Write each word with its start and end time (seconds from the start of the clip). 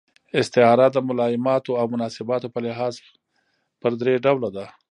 استعاره 0.39 0.87
د 0.91 0.97
ملایماتو 1.09 1.71
او 1.79 1.85
مناسباتو 1.93 2.47
په 2.53 2.59
لحاظ 2.65 2.93
پر 3.81 3.91
درې 4.01 4.15
ډوله 4.25 4.49
ده. 4.57 4.65